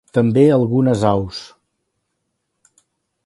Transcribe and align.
També 0.17 0.43
algunes 0.53 1.03
aus. 1.09 1.43